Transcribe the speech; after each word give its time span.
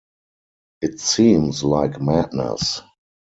It 0.81 0.99
seems 0.99 1.63
like 1.63 2.01
madness! 2.01 2.81